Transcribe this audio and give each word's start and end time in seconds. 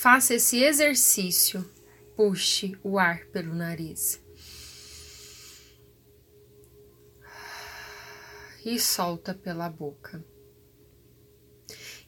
faça 0.00 0.32
esse 0.32 0.62
exercício. 0.62 1.62
Puxe 2.16 2.74
o 2.82 2.98
ar 2.98 3.26
pelo 3.26 3.54
nariz. 3.54 4.18
E 8.64 8.78
solta 8.78 9.34
pela 9.34 9.68
boca. 9.68 10.24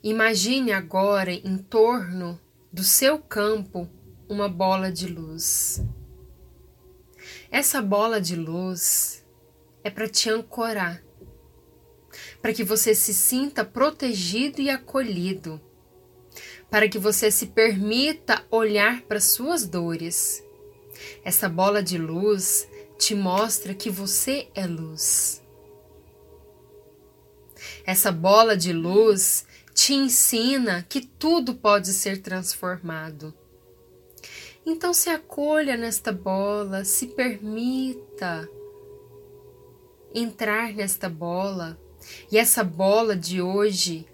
Imagine 0.02 0.72
agora 0.72 1.32
em 1.32 1.58
torno 1.58 2.40
do 2.72 2.82
seu 2.82 3.18
campo 3.18 3.86
uma 4.26 4.48
bola 4.48 4.90
de 4.90 5.06
luz. 5.06 5.82
Essa 7.50 7.82
bola 7.82 8.18
de 8.18 8.34
luz 8.34 9.22
é 9.84 9.90
para 9.90 10.08
te 10.08 10.30
ancorar, 10.30 11.04
para 12.40 12.54
que 12.54 12.64
você 12.64 12.94
se 12.94 13.12
sinta 13.12 13.64
protegido 13.64 14.62
e 14.62 14.70
acolhido, 14.70 15.60
para 16.72 16.88
que 16.88 16.98
você 16.98 17.30
se 17.30 17.46
permita 17.46 18.44
olhar 18.50 19.02
para 19.02 19.20
suas 19.20 19.64
dores. 19.64 20.42
Essa 21.24 21.48
bola 21.48 21.80
de 21.80 21.96
luz 21.96 22.66
te 22.98 23.14
mostra 23.14 23.74
que 23.74 23.90
você 23.90 24.48
é 24.56 24.66
luz. 24.66 25.40
Essa 27.86 28.10
bola 28.10 28.56
de 28.56 28.72
luz 28.72 29.46
te 29.72 29.94
ensina 29.94 30.84
que 30.88 31.06
tudo 31.06 31.54
pode 31.54 31.92
ser 31.92 32.20
transformado 32.20 33.32
então 34.64 34.94
se 34.94 35.10
acolha 35.10 35.76
nesta 35.76 36.12
bola, 36.12 36.84
se 36.84 37.08
permita 37.08 38.48
entrar 40.14 40.72
nesta 40.72 41.08
bola. 41.08 41.78
E 42.30 42.38
essa 42.38 42.62
bola 42.62 43.16
de 43.16 43.42
hoje, 43.42 44.06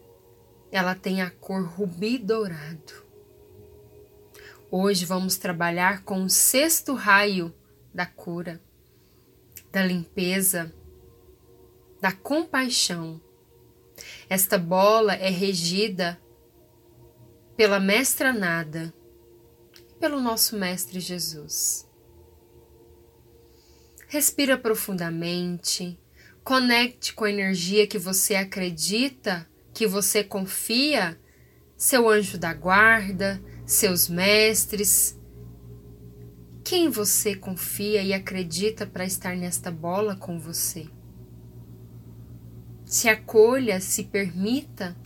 ela 0.71 0.95
tem 0.95 1.23
a 1.23 1.31
cor 1.31 1.65
rubi 1.65 2.19
dourado. 2.19 3.07
Hoje 4.71 5.05
vamos 5.05 5.37
trabalhar 5.37 6.03
com 6.05 6.25
o 6.25 6.29
sexto 6.29 6.95
raio 6.95 7.55
da 7.93 8.05
cura, 8.05 8.61
da 9.73 9.83
limpeza, 9.83 10.73
da 12.01 12.13
compaixão. 12.13 13.21
Esta 14.29 14.59
bola 14.59 15.15
é 15.15 15.31
regida 15.31 16.21
pela 17.57 17.81
mestra 17.81 18.33
nada 18.33 18.93
pelo 19.99 20.21
nosso 20.21 20.57
Mestre 20.57 21.01
Jesus. 21.01 21.87
Respira 24.07 24.57
profundamente, 24.57 25.99
conecte 26.43 27.13
com 27.13 27.25
a 27.25 27.31
energia 27.31 27.87
que 27.87 27.99
você 27.99 28.35
acredita, 28.35 29.47
que 29.79 29.87
você 29.87 30.25
confia, 30.25 31.17
seu 31.77 32.09
anjo 32.09 32.37
da 32.37 32.53
guarda, 32.53 33.41
seus 33.65 34.09
mestres. 34.09 35.17
Quem 36.65 36.91
você 36.91 37.37
confia 37.37 38.03
e 38.03 38.13
acredita 38.13 38.85
para 38.85 39.05
estar 39.05 39.37
nesta 39.37 39.71
bola 39.71 40.17
com 40.17 40.37
você? 40.37 40.89
Se 42.85 43.09
acolha, 43.09 43.79
se 43.81 44.03
permita 44.03 44.97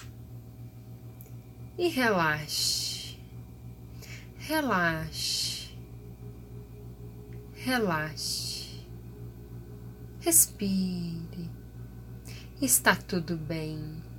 e 1.76 1.88
relaxe. 1.88 3.18
Relaxe. 4.38 5.76
Relaxe. 7.52 8.86
Respire. 10.20 11.50
Está 12.62 12.96
tudo 12.96 13.36
bem. 13.36 14.11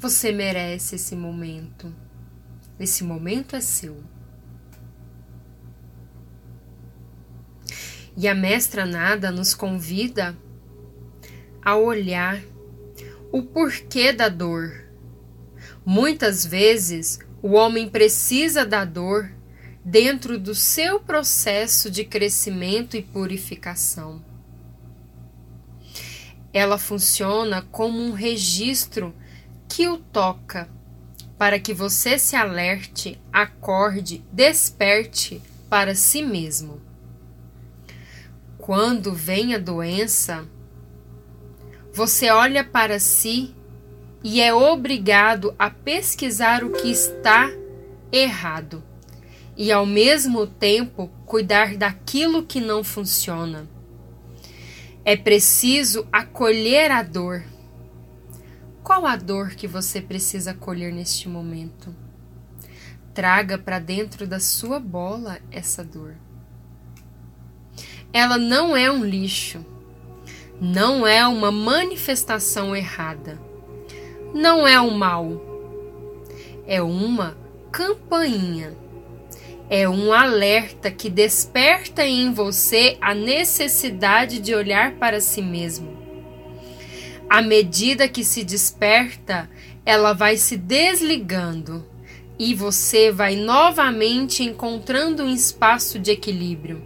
Você 0.00 0.30
merece 0.30 0.94
esse 0.94 1.16
momento. 1.16 1.92
Esse 2.78 3.02
momento 3.02 3.56
é 3.56 3.60
seu. 3.60 4.00
E 8.16 8.28
a 8.28 8.34
mestra 8.34 8.86
nada 8.86 9.32
nos 9.32 9.54
convida 9.54 10.36
a 11.60 11.76
olhar 11.76 12.40
o 13.32 13.42
porquê 13.42 14.12
da 14.12 14.28
dor. 14.28 14.84
Muitas 15.84 16.46
vezes 16.46 17.18
o 17.42 17.54
homem 17.54 17.88
precisa 17.88 18.64
da 18.64 18.84
dor 18.84 19.32
dentro 19.84 20.38
do 20.38 20.54
seu 20.54 21.00
processo 21.00 21.90
de 21.90 22.04
crescimento 22.04 22.96
e 22.96 23.02
purificação. 23.02 24.24
Ela 26.52 26.78
funciona 26.78 27.62
como 27.62 27.98
um 27.98 28.12
registro 28.12 29.12
que 29.68 29.86
o 29.88 29.98
toca 29.98 30.68
para 31.36 31.60
que 31.60 31.72
você 31.72 32.18
se 32.18 32.34
alerte, 32.34 33.20
acorde, 33.32 34.24
desperte 34.32 35.40
para 35.68 35.94
si 35.94 36.22
mesmo. 36.22 36.80
Quando 38.56 39.12
vem 39.12 39.54
a 39.54 39.58
doença, 39.58 40.46
você 41.92 42.30
olha 42.30 42.64
para 42.64 42.98
si 42.98 43.54
e 44.22 44.40
é 44.40 44.52
obrigado 44.52 45.54
a 45.58 45.70
pesquisar 45.70 46.64
o 46.64 46.70
que 46.70 46.90
está 46.90 47.50
errado 48.10 48.82
e, 49.56 49.72
ao 49.72 49.86
mesmo 49.86 50.46
tempo, 50.46 51.10
cuidar 51.24 51.76
daquilo 51.76 52.44
que 52.44 52.60
não 52.60 52.82
funciona. 52.84 53.68
É 55.04 55.16
preciso 55.16 56.06
acolher 56.12 56.90
a 56.90 57.02
dor. 57.02 57.42
Qual 58.88 59.04
a 59.04 59.16
dor 59.16 59.50
que 59.50 59.68
você 59.68 60.00
precisa 60.00 60.52
acolher 60.52 60.90
neste 60.90 61.28
momento? 61.28 61.94
Traga 63.12 63.58
para 63.58 63.78
dentro 63.78 64.26
da 64.26 64.40
sua 64.40 64.80
bola 64.80 65.38
essa 65.50 65.84
dor. 65.84 66.14
Ela 68.10 68.38
não 68.38 68.74
é 68.74 68.90
um 68.90 69.04
lixo, 69.04 69.62
não 70.58 71.06
é 71.06 71.28
uma 71.28 71.52
manifestação 71.52 72.74
errada 72.74 73.38
não 74.34 74.66
é 74.66 74.80
um 74.80 74.90
mal, 74.90 75.40
é 76.66 76.82
uma 76.82 77.36
campainha. 77.70 78.74
É 79.70 79.86
um 79.86 80.14
alerta 80.14 80.90
que 80.90 81.10
desperta 81.10 82.06
em 82.06 82.32
você 82.32 82.96
a 83.02 83.14
necessidade 83.14 84.38
de 84.38 84.54
olhar 84.54 84.92
para 84.92 85.20
si 85.20 85.42
mesmo. 85.42 85.97
À 87.28 87.42
medida 87.42 88.08
que 88.08 88.24
se 88.24 88.42
desperta, 88.42 89.48
ela 89.84 90.12
vai 90.12 90.36
se 90.36 90.56
desligando 90.56 91.84
e 92.38 92.54
você 92.54 93.10
vai 93.10 93.36
novamente 93.36 94.42
encontrando 94.42 95.24
um 95.24 95.34
espaço 95.34 95.98
de 95.98 96.10
equilíbrio. 96.10 96.82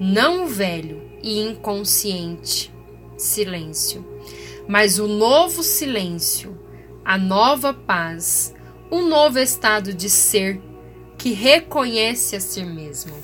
Não 0.00 0.46
velho 0.46 1.02
e 1.22 1.40
inconsciente. 1.40 2.72
Silêncio 3.16 4.18
mas 4.68 4.98
o 4.98 5.08
novo 5.08 5.62
silêncio, 5.62 6.60
a 7.02 7.16
nova 7.16 7.72
paz, 7.72 8.54
um 8.92 9.08
novo 9.08 9.38
estado 9.38 9.94
de 9.94 10.10
ser 10.10 10.60
que 11.16 11.32
reconhece 11.32 12.36
a 12.36 12.40
si 12.40 12.62
mesmo. 12.62 13.14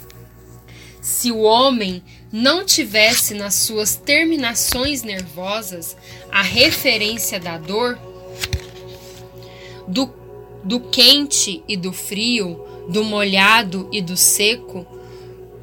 Se 1.05 1.31
o 1.31 1.41
homem 1.41 2.03
não 2.33 2.65
tivesse 2.65 3.35
nas 3.35 3.57
suas 3.57 3.95
terminações 3.95 5.03
nervosas 5.03 5.95
a 6.33 6.41
referência 6.41 7.39
da 7.39 7.59
dor, 7.59 7.99
do, 9.87 10.11
do 10.65 10.81
quente 10.81 11.63
e 11.69 11.77
do 11.77 11.93
frio, 11.93 12.59
do 12.89 13.05
molhado 13.05 13.87
e 13.93 14.01
do 14.01 14.17
seco, 14.17 14.87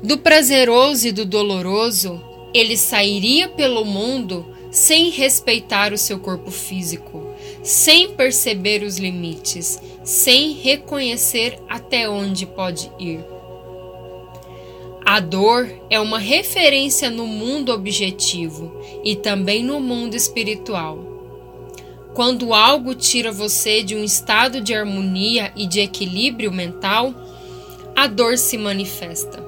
do 0.03 0.19
prazeroso 0.19 1.07
e 1.07 1.11
do 1.11 1.25
doloroso, 1.25 2.21
ele 2.53 2.77
sairia 2.77 3.49
pelo 3.49 3.83
mundo 3.83 4.45
sem 4.69 5.09
respeitar 5.09 5.91
o 5.91 5.97
seu 5.97 6.19
corpo 6.19 6.51
físico, 6.51 7.33
sem 7.63 8.13
perceber 8.13 8.83
os 8.83 8.99
limites, 8.99 9.81
sem 10.03 10.51
reconhecer 10.51 11.57
até 11.67 12.07
onde 12.07 12.45
pode 12.45 12.91
ir. 12.99 13.30
A 15.05 15.19
dor 15.19 15.69
é 15.89 15.99
uma 15.99 16.19
referência 16.19 17.09
no 17.09 17.25
mundo 17.25 17.71
objetivo 17.71 18.71
e 19.03 19.15
também 19.15 19.63
no 19.63 19.79
mundo 19.79 20.15
espiritual. 20.15 21.11
Quando 22.13 22.53
algo 22.53 22.93
tira 22.93 23.31
você 23.31 23.81
de 23.81 23.95
um 23.95 24.03
estado 24.03 24.61
de 24.61 24.73
harmonia 24.73 25.51
e 25.55 25.65
de 25.65 25.79
equilíbrio 25.79 26.51
mental, 26.51 27.13
a 27.95 28.05
dor 28.07 28.37
se 28.37 28.57
manifesta. 28.57 29.43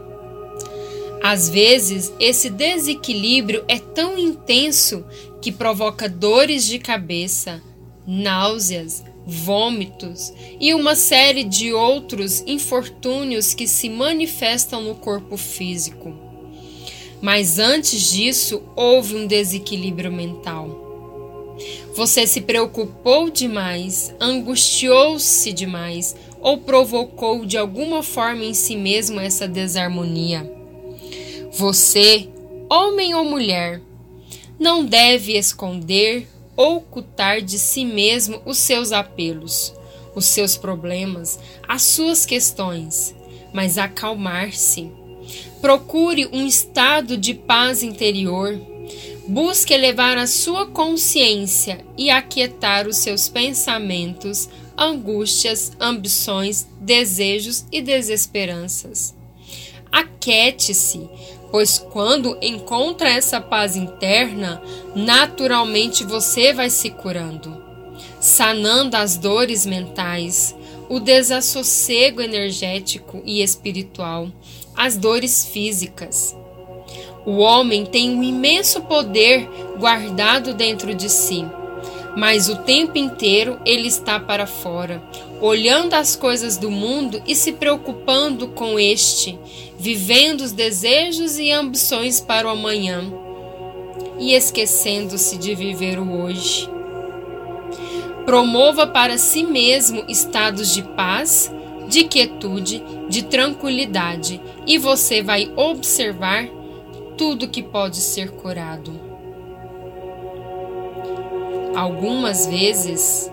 Às 1.22 1.50
vezes, 1.50 2.12
esse 2.20 2.50
desequilíbrio 2.50 3.64
é 3.68 3.80
tão 3.80 4.18
intenso 4.18 5.06
que 5.42 5.52
provoca 5.52 6.10
dores 6.10 6.66
de 6.66 6.80
cabeça, 6.80 7.62
náuseas, 8.06 9.04
vômitos 9.26 10.34
e 10.60 10.74
uma 10.74 10.96
série 10.96 11.44
de 11.44 11.74
outros 11.74 12.44
infortúnios 12.46 13.54
que 13.54 13.68
se 13.68 13.90
manifestam 13.90 14.82
no 14.82 14.96
corpo 14.96 15.38
físico. 15.38 16.14
Mas 17.22 17.58
antes 17.58 18.12
disso, 18.12 18.62
houve 18.76 19.16
um 19.16 19.26
desequilíbrio 19.26 20.12
mental. 20.12 21.56
Você 21.96 22.28
se 22.28 22.42
preocupou 22.42 23.30
demais, 23.30 24.14
angustiou-se 24.20 25.54
demais 25.54 26.16
ou 26.42 26.58
provocou 26.58 27.46
de 27.46 27.58
alguma 27.58 28.04
forma 28.04 28.44
em 28.44 28.54
si 28.54 28.76
mesmo 28.76 29.20
essa 29.20 29.48
desarmonia. 29.48 30.52
Você, 31.52 32.28
homem 32.70 33.14
ou 33.14 33.24
mulher, 33.24 33.80
não 34.60 34.84
deve 34.84 35.38
esconder 35.38 36.28
ocultar 36.56 37.42
de 37.42 37.58
si 37.58 37.86
mesmo 37.86 38.42
os 38.46 38.58
seus 38.58 38.92
apelos, 38.92 39.74
os 40.16 40.26
seus 40.26 40.56
problemas, 40.56 41.40
as 41.68 41.82
suas 41.82 42.26
questões, 42.26 43.16
mas 43.52 43.78
acalmar-se. 43.78 44.92
Procure 45.62 46.28
um 46.34 46.46
estado 46.46 47.18
de 47.18 47.34
paz 47.34 47.84
interior. 47.84 48.60
Busque 49.28 49.74
elevar 49.74 50.18
a 50.18 50.28
sua 50.28 50.66
consciência 50.66 51.86
e 51.98 52.10
aquietar 52.10 52.88
os 52.88 52.98
seus 52.98 53.30
pensamentos, 53.30 54.50
angústias, 54.78 55.72
ambições, 55.80 56.68
desejos 56.82 57.66
e 57.72 57.82
desesperanças. 57.82 59.16
Aquete-se, 59.90 61.08
pois 61.54 61.78
quando 61.78 62.36
encontra 62.42 63.08
essa 63.08 63.40
paz 63.40 63.76
interna, 63.76 64.60
naturalmente 64.96 66.04
você 66.04 66.52
vai 66.52 66.68
se 66.68 66.90
curando, 66.90 67.64
sanando 68.20 68.98
as 68.98 69.18
dores 69.18 69.64
mentais, 69.64 70.56
o 70.90 71.00
desassossego 71.00 72.24
energético 72.24 73.22
e 73.24 73.44
espiritual, 73.44 74.30
as 74.76 74.98
dores 74.98 75.46
físicas. 75.46 76.36
O 77.24 77.38
homem 77.38 77.86
tem 77.86 78.10
um 78.10 78.24
imenso 78.24 78.82
poder 78.82 79.48
guardado 79.78 80.56
dentro 80.56 80.96
de 80.96 81.08
si, 81.08 81.46
mas 82.18 82.50
o 82.50 82.58
tempo 82.64 82.98
inteiro 82.98 83.60
ele 83.64 83.88
está 83.88 84.20
para 84.20 84.48
fora, 84.48 85.04
olhando 85.40 85.94
as 85.94 86.16
coisas 86.16 86.58
do 86.58 86.72
mundo 86.72 87.22
e 87.28 87.36
se 87.36 87.52
preocupando 87.52 88.48
com 88.48 88.80
este, 88.80 89.38
vivendo 89.84 90.40
os 90.40 90.54
desejos 90.54 91.38
e 91.38 91.52
ambições 91.52 92.22
para 92.22 92.48
o 92.48 92.50
amanhã 92.50 93.04
e 94.18 94.34
esquecendo-se 94.34 95.38
de 95.38 95.54
viver 95.54 96.00
o 96.00 96.22
hoje. 96.24 96.70
Promova 98.26 98.88
para 98.88 99.18
si 99.18 99.44
mesmo 99.44 100.06
estados 100.08 100.74
de 100.74 100.84
paz, 100.84 101.52
de 101.90 102.06
quietude, 102.06 102.82
de 103.10 103.24
tranquilidade, 103.24 104.40
e 104.66 104.78
você 104.78 105.22
vai 105.22 105.52
observar 105.54 106.48
tudo 107.18 107.50
que 107.50 107.62
pode 107.62 107.98
ser 107.98 108.32
curado. 108.32 108.98
Algumas 111.76 112.48
vezes, 112.48 113.30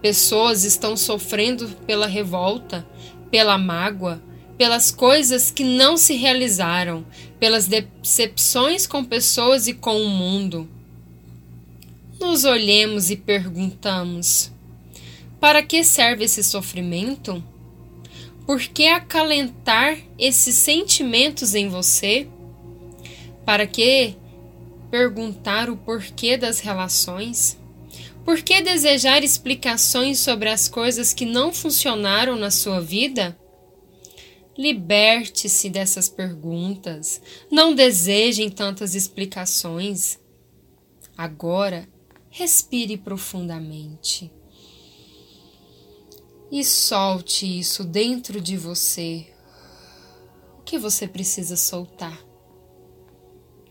pessoas 0.00 0.64
estão 0.64 0.96
sofrendo 0.96 1.68
pela 1.86 2.06
revolta, 2.06 2.86
pela 3.30 3.58
mágoa, 3.58 4.18
pelas 4.60 4.90
coisas 4.90 5.50
que 5.50 5.64
não 5.64 5.96
se 5.96 6.16
realizaram, 6.16 7.06
pelas 7.38 7.66
decepções 7.66 8.86
com 8.86 9.02
pessoas 9.02 9.66
e 9.66 9.72
com 9.72 9.96
o 10.02 10.10
mundo. 10.10 10.68
Nos 12.20 12.44
olhemos 12.44 13.10
e 13.10 13.16
perguntamos: 13.16 14.52
para 15.40 15.62
que 15.62 15.82
serve 15.82 16.24
esse 16.24 16.44
sofrimento? 16.44 17.42
Por 18.44 18.60
que 18.60 18.86
acalentar 18.86 19.96
esses 20.18 20.56
sentimentos 20.56 21.54
em 21.54 21.70
você? 21.70 22.28
Para 23.46 23.66
que 23.66 24.14
perguntar 24.90 25.70
o 25.70 25.76
porquê 25.78 26.36
das 26.36 26.60
relações? 26.60 27.56
Por 28.26 28.42
que 28.42 28.60
desejar 28.60 29.24
explicações 29.24 30.18
sobre 30.18 30.50
as 30.50 30.68
coisas 30.68 31.14
que 31.14 31.24
não 31.24 31.50
funcionaram 31.50 32.36
na 32.36 32.50
sua 32.50 32.78
vida? 32.78 33.39
Liberte-se 34.60 35.70
dessas 35.70 36.06
perguntas. 36.06 37.18
Não 37.50 37.74
desejem 37.74 38.50
tantas 38.50 38.94
explicações. 38.94 40.18
Agora, 41.16 41.88
respire 42.28 42.98
profundamente 42.98 44.30
e 46.52 46.62
solte 46.62 47.46
isso 47.58 47.84
dentro 47.84 48.38
de 48.38 48.58
você. 48.58 49.26
O 50.58 50.62
que 50.62 50.78
você 50.78 51.08
precisa 51.08 51.56
soltar? 51.56 52.22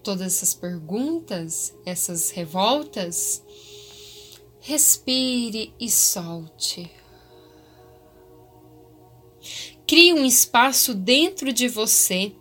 Todas 0.02 0.26
essas 0.34 0.56
perguntas, 0.56 1.72
essas 1.86 2.32
revoltas? 2.32 3.44
Respire 4.60 5.72
e 5.80 5.88
solte. 5.88 6.99
Crie 9.90 10.14
um 10.14 10.24
espaço 10.24 10.94
dentro 10.94 11.52
de 11.52 11.68
você 11.68 12.32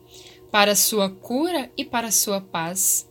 para 0.53 0.77
sua 0.77 1.09
cura 1.09 1.73
e 1.79 1.83
para 1.83 2.11
sua 2.11 2.43
paz. 2.43 3.09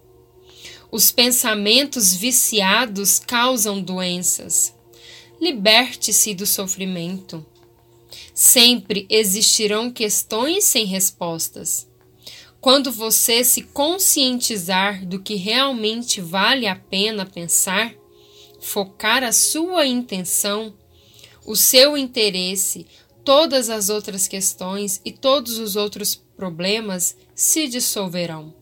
Os 0.91 1.11
pensamentos 1.11 2.13
viciados 2.13 3.17
causam 3.17 3.81
doenças. 3.81 4.75
Liberte-se 5.41 6.35
do 6.35 6.45
sofrimento. 6.45 7.43
Sempre 8.31 9.07
existirão 9.09 9.89
questões 9.89 10.65
sem 10.65 10.85
respostas. 10.85 11.89
Quando 12.61 12.91
você 12.91 13.43
se 13.43 13.63
conscientizar 13.63 15.03
do 15.03 15.19
que 15.19 15.33
realmente 15.33 16.21
vale 16.21 16.67
a 16.67 16.75
pena 16.75 17.25
pensar, 17.25 17.91
focar 18.61 19.23
a 19.23 19.31
sua 19.31 19.87
intenção, 19.87 20.75
o 21.43 21.55
seu 21.55 21.97
interesse, 21.97 22.85
todas 23.27 23.69
as 23.69 23.89
outras 23.89 24.25
questões 24.25 25.01
e 25.03 25.11
todos 25.11 25.57
os 25.57 25.75
outros 25.75 26.15
problemas 26.15 27.13
se 27.35 27.67
dissolverão. 27.67 28.55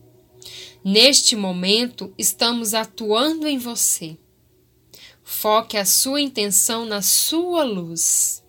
Neste 0.84 1.36
momento, 1.36 2.12
estamos 2.18 2.74
atuando 2.74 3.46
em 3.46 3.58
você. 3.58 4.18
Foque 5.22 5.76
a 5.76 5.84
sua 5.84 6.20
intenção 6.20 6.84
na 6.84 7.00
sua 7.00 7.62
luz. 7.62 8.42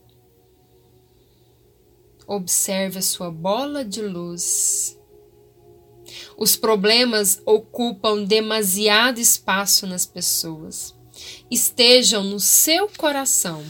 Observe 2.25 2.97
a 2.97 3.03
sua 3.03 3.29
bola 3.29 3.85
de 3.85 4.01
luz. 4.01 4.99
Os 6.35 6.55
problemas 6.55 7.39
ocupam 7.45 8.23
demasiado 8.23 9.19
espaço 9.19 9.85
nas 9.85 10.07
pessoas. 10.07 10.95
Estejam 11.51 12.23
no 12.23 12.39
seu 12.39 12.89
coração 12.97 13.63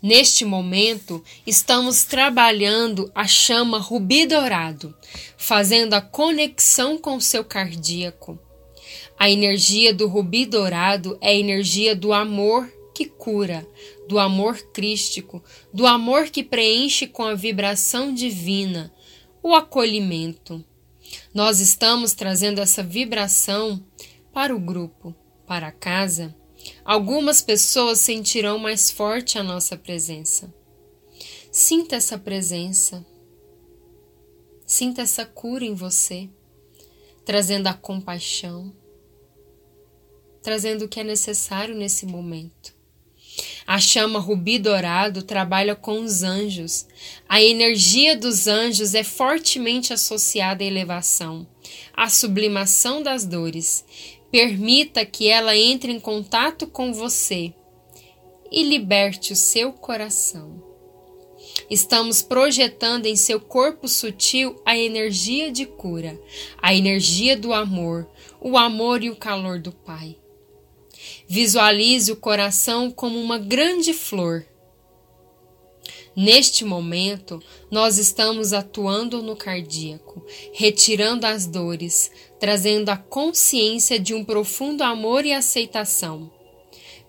Neste 0.00 0.44
momento, 0.44 1.24
estamos 1.44 2.04
trabalhando 2.04 3.10
a 3.12 3.26
chama 3.26 3.80
rubi 3.80 4.26
dourado, 4.26 4.94
fazendo 5.36 5.94
a 5.94 6.00
conexão 6.00 6.96
com 6.96 7.16
o 7.16 7.20
seu 7.20 7.44
cardíaco. 7.44 8.38
A 9.18 9.28
energia 9.28 9.92
do 9.92 10.06
rubi 10.06 10.46
dourado 10.46 11.18
é 11.20 11.30
a 11.30 11.34
energia 11.34 11.96
do 11.96 12.12
amor 12.12 12.72
que 12.94 13.06
cura, 13.06 13.66
do 14.08 14.20
amor 14.20 14.58
crístico, 14.72 15.42
do 15.74 15.84
amor 15.84 16.28
que 16.28 16.44
preenche 16.44 17.08
com 17.08 17.24
a 17.24 17.34
vibração 17.34 18.14
divina, 18.14 18.94
o 19.42 19.52
acolhimento. 19.52 20.64
Nós 21.34 21.58
estamos 21.58 22.12
trazendo 22.12 22.60
essa 22.60 22.84
vibração 22.84 23.84
para 24.32 24.54
o 24.54 24.60
grupo, 24.60 25.12
para 25.44 25.68
a 25.68 25.72
casa 25.72 26.37
Algumas 26.84 27.42
pessoas 27.42 28.00
sentirão 28.00 28.58
mais 28.58 28.90
forte 28.90 29.38
a 29.38 29.42
nossa 29.42 29.76
presença. 29.76 30.52
Sinta 31.50 31.96
essa 31.96 32.18
presença. 32.18 33.04
Sinta 34.66 35.02
essa 35.02 35.24
cura 35.24 35.64
em 35.64 35.74
você, 35.74 36.28
trazendo 37.24 37.68
a 37.68 37.74
compaixão, 37.74 38.74
trazendo 40.42 40.84
o 40.84 40.88
que 40.88 41.00
é 41.00 41.04
necessário 41.04 41.74
nesse 41.74 42.04
momento. 42.04 42.76
A 43.66 43.78
chama 43.78 44.18
rubi 44.18 44.58
dourado 44.58 45.22
trabalha 45.22 45.76
com 45.76 46.00
os 46.00 46.22
anjos. 46.22 46.86
A 47.28 47.42
energia 47.42 48.16
dos 48.16 48.46
anjos 48.46 48.94
é 48.94 49.04
fortemente 49.04 49.92
associada 49.92 50.64
à 50.64 50.66
elevação, 50.66 51.46
à 51.94 52.08
sublimação 52.08 53.02
das 53.02 53.24
dores, 53.24 53.84
Permita 54.30 55.06
que 55.06 55.28
ela 55.28 55.56
entre 55.56 55.90
em 55.90 55.98
contato 55.98 56.66
com 56.66 56.92
você 56.92 57.54
e 58.50 58.62
liberte 58.62 59.32
o 59.32 59.36
seu 59.36 59.72
coração. 59.72 60.62
Estamos 61.70 62.22
projetando 62.22 63.06
em 63.06 63.16
seu 63.16 63.40
corpo 63.40 63.88
sutil 63.88 64.60
a 64.64 64.76
energia 64.76 65.50
de 65.50 65.66
cura, 65.66 66.18
a 66.60 66.74
energia 66.74 67.36
do 67.36 67.52
amor, 67.52 68.08
o 68.40 68.56
amor 68.56 69.02
e 69.02 69.10
o 69.10 69.16
calor 69.16 69.58
do 69.58 69.72
Pai. 69.72 70.16
Visualize 71.26 72.10
o 72.10 72.16
coração 72.16 72.90
como 72.90 73.20
uma 73.20 73.38
grande 73.38 73.92
flor. 73.92 74.46
Neste 76.16 76.64
momento, 76.64 77.40
nós 77.70 77.96
estamos 77.96 78.52
atuando 78.52 79.22
no 79.22 79.36
cardíaco, 79.36 80.24
retirando 80.52 81.24
as 81.26 81.46
dores, 81.46 82.10
trazendo 82.38 82.88
a 82.90 82.96
consciência 82.96 83.98
de 83.98 84.14
um 84.14 84.24
profundo 84.24 84.82
amor 84.82 85.24
e 85.24 85.32
aceitação. 85.32 86.30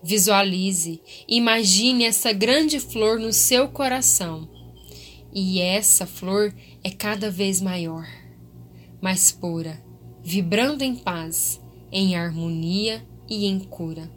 Visualize, 0.02 1.00
imagine 1.28 2.04
essa 2.04 2.32
grande 2.32 2.80
flor 2.80 3.18
no 3.18 3.32
seu 3.32 3.68
coração. 3.68 4.48
E 5.32 5.60
essa 5.60 6.06
flor 6.06 6.54
é 6.82 6.90
cada 6.90 7.30
vez 7.30 7.60
maior, 7.60 8.08
mais 9.00 9.30
pura, 9.30 9.80
vibrando 10.22 10.82
em 10.82 10.96
paz, 10.96 11.60
em 11.92 12.16
harmonia 12.16 13.04
e 13.28 13.46
em 13.46 13.60
cura. 13.60 14.10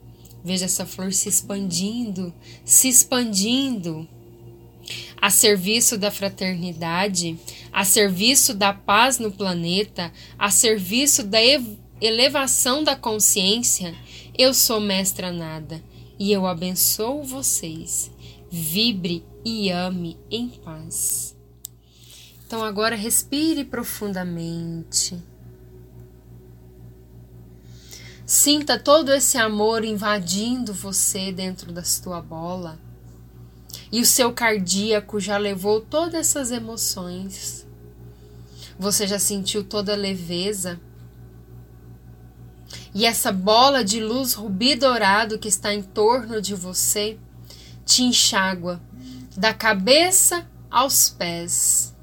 Veja 0.43 0.65
essa 0.65 0.85
flor 0.85 1.13
se 1.13 1.29
expandindo, 1.29 2.33
se 2.65 2.89
expandindo 2.89 4.07
a 5.21 5.29
serviço 5.29 5.97
da 5.97 6.11
fraternidade, 6.11 7.37
a 7.73 7.83
serviço 7.83 8.53
da 8.53 8.71
paz 8.71 9.17
no 9.17 9.31
planeta, 9.31 10.13
a 10.37 10.51
serviço 10.51 11.23
da 11.23 11.39
elevação 11.99 12.83
da 12.83 12.95
consciência, 12.95 13.95
eu 14.37 14.53
sou 14.53 14.79
mestra 14.79 15.31
nada 15.31 15.83
e 16.19 16.31
eu 16.31 16.45
abençoo 16.45 17.23
vocês. 17.23 18.11
Vibre 18.51 19.25
e 19.43 19.71
ame 19.71 20.17
em 20.29 20.49
paz. 20.49 21.35
Então 22.45 22.63
agora 22.63 22.95
respire 22.95 23.65
profundamente. 23.65 25.17
Sinta 28.23 28.77
todo 28.77 29.11
esse 29.11 29.37
amor 29.37 29.83
invadindo 29.83 30.73
você 30.73 31.31
dentro 31.31 31.71
da 31.71 31.83
sua 31.83 32.21
bola 32.21 32.79
e 33.91 34.01
o 34.01 34.05
seu 34.05 34.33
cardíaco 34.33 35.19
já 35.19 35.37
levou 35.37 35.81
todas 35.81 36.15
essas 36.15 36.51
emoções. 36.51 37.62
Você 38.77 39.05
já 39.07 39.19
sentiu 39.19 39.63
toda 39.63 39.93
a 39.93 39.97
leveza. 39.97 40.79
E 42.93 43.05
essa 43.05 43.31
bola 43.31 43.83
de 43.83 43.99
luz 44.03 44.33
rubi 44.33 44.75
dourado 44.75 45.39
que 45.39 45.47
está 45.47 45.73
em 45.73 45.81
torno 45.81 46.41
de 46.41 46.53
você 46.53 47.17
te 47.85 48.03
enxágua 48.03 48.81
da 49.35 49.53
cabeça 49.53 50.47
aos 50.69 51.09
pés. 51.09 51.93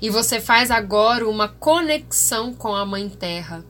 E 0.00 0.10
você 0.10 0.40
faz 0.40 0.70
agora 0.70 1.28
uma 1.28 1.48
conexão 1.48 2.52
com 2.52 2.74
a 2.74 2.84
Mãe 2.84 3.08
Terra. 3.08 3.64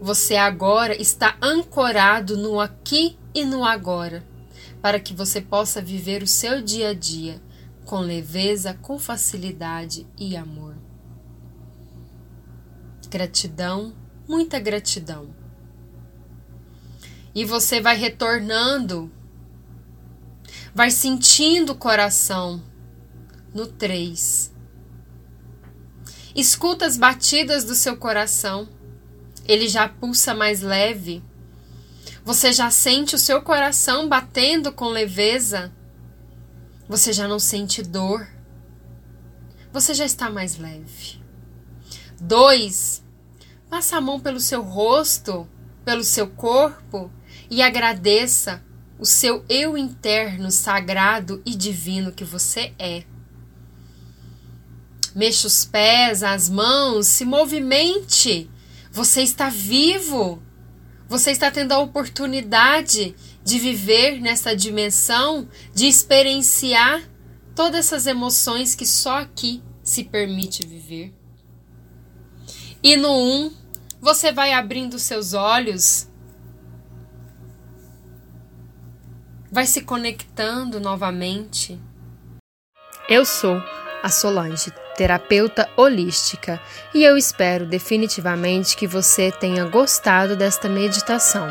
Você 0.00 0.36
agora 0.36 1.00
está 1.00 1.36
ancorado 1.42 2.36
no 2.36 2.58
aqui 2.58 3.18
e 3.34 3.44
no 3.44 3.62
agora, 3.64 4.24
para 4.80 4.98
que 4.98 5.12
você 5.12 5.40
possa 5.40 5.82
viver 5.82 6.22
o 6.22 6.26
seu 6.26 6.62
dia 6.62 6.88
a 6.88 6.94
dia 6.94 7.40
com 7.90 7.98
leveza, 7.98 8.72
com 8.72 9.00
facilidade 9.00 10.06
e 10.16 10.36
amor. 10.36 10.76
Gratidão, 13.08 13.92
muita 14.28 14.60
gratidão. 14.60 15.34
E 17.34 17.44
você 17.44 17.80
vai 17.80 17.96
retornando, 17.96 19.10
vai 20.72 20.92
sentindo 20.92 21.72
o 21.72 21.74
coração 21.74 22.62
no 23.52 23.66
3. 23.66 24.54
Escuta 26.36 26.86
as 26.86 26.96
batidas 26.96 27.64
do 27.64 27.74
seu 27.74 27.96
coração, 27.96 28.68
ele 29.48 29.66
já 29.66 29.88
pulsa 29.88 30.32
mais 30.32 30.60
leve 30.62 31.24
você 32.22 32.52
já 32.52 32.70
sente 32.70 33.14
o 33.14 33.18
seu 33.18 33.42
coração 33.42 34.08
batendo 34.08 34.70
com 34.70 34.88
leveza? 34.88 35.72
Você 36.90 37.12
já 37.12 37.28
não 37.28 37.38
sente 37.38 37.84
dor? 37.84 38.26
Você 39.72 39.94
já 39.94 40.04
está 40.04 40.28
mais 40.28 40.58
leve. 40.58 41.22
Dois, 42.20 43.00
passa 43.70 43.96
a 43.96 44.00
mão 44.00 44.18
pelo 44.18 44.40
seu 44.40 44.60
rosto, 44.60 45.48
pelo 45.84 46.02
seu 46.02 46.26
corpo 46.26 47.08
e 47.48 47.62
agradeça 47.62 48.60
o 48.98 49.06
seu 49.06 49.44
eu 49.48 49.78
interno 49.78 50.50
sagrado 50.50 51.40
e 51.46 51.54
divino 51.54 52.10
que 52.10 52.24
você 52.24 52.74
é. 52.76 53.04
Mexa 55.14 55.46
os 55.46 55.64
pés, 55.64 56.24
as 56.24 56.48
mãos, 56.48 57.06
se 57.06 57.24
movimente. 57.24 58.50
Você 58.90 59.22
está 59.22 59.48
vivo. 59.48 60.42
Você 61.10 61.32
está 61.32 61.50
tendo 61.50 61.72
a 61.72 61.80
oportunidade 61.80 63.16
de 63.42 63.58
viver 63.58 64.20
nessa 64.20 64.54
dimensão, 64.54 65.48
de 65.74 65.88
experienciar 65.88 67.02
todas 67.52 67.86
essas 67.86 68.06
emoções 68.06 68.76
que 68.76 68.86
só 68.86 69.18
aqui 69.18 69.60
se 69.82 70.04
permite 70.04 70.64
viver. 70.64 71.12
E 72.80 72.96
no 72.96 73.08
1, 73.08 73.12
um, 73.12 73.52
você 74.00 74.30
vai 74.30 74.52
abrindo 74.52 75.00
seus 75.00 75.34
olhos, 75.34 76.08
vai 79.50 79.66
se 79.66 79.80
conectando 79.80 80.78
novamente. 80.78 81.76
Eu 83.08 83.24
sou 83.24 83.60
a 84.00 84.08
Solange 84.08 84.72
terapeuta 85.00 85.66
holística, 85.78 86.60
e 86.92 87.02
eu 87.02 87.16
espero 87.16 87.64
definitivamente 87.64 88.76
que 88.76 88.86
você 88.86 89.32
tenha 89.32 89.64
gostado 89.64 90.36
desta 90.36 90.68
meditação 90.68 91.48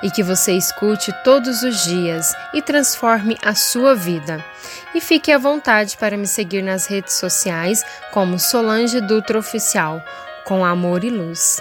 e 0.00 0.12
que 0.12 0.22
você 0.22 0.52
escute 0.52 1.12
todos 1.24 1.64
os 1.64 1.82
dias 1.82 2.32
e 2.54 2.62
transforme 2.62 3.36
a 3.44 3.52
sua 3.52 3.96
vida. 3.96 4.44
E 4.94 5.00
fique 5.00 5.32
à 5.32 5.38
vontade 5.38 5.96
para 5.96 6.16
me 6.16 6.28
seguir 6.28 6.62
nas 6.62 6.86
redes 6.86 7.14
sociais 7.14 7.84
como 8.12 8.38
Solange 8.38 9.00
Dutra 9.00 9.40
Oficial, 9.40 10.00
com 10.44 10.64
amor 10.64 11.02
e 11.02 11.10
luz. 11.10 11.60